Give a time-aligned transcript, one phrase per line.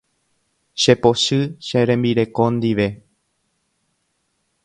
[0.81, 2.87] Chepochy che rembireko ndive.